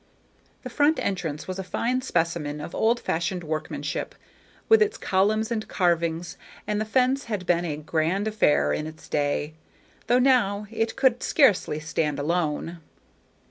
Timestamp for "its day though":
8.87-10.17